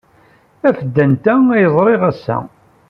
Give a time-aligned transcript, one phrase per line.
[0.67, 2.37] Af-d anta ay ẓriɣ ass-a.